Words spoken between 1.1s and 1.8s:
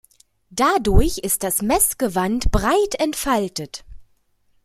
ist das